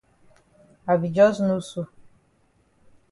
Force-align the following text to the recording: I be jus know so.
I 0.87 0.97
be 0.97 1.09
jus 1.11 1.39
know 1.41 1.59
so. 1.59 1.85